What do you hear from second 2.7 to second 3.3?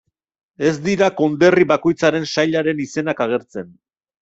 izenak